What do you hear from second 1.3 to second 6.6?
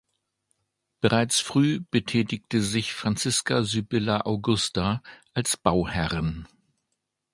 früh betätigte sich Franziska Sibylla Augusta als Bauherrin.